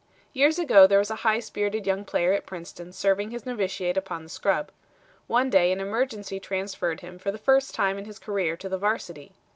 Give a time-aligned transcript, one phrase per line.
[0.33, 4.23] "Years ago there was a high spirited young player at Princeton serving his novitiate upon
[4.23, 4.71] the scrub.
[5.27, 8.79] One day an emergency transferred him for the first time in his career to the
[8.79, 9.33] Varsity.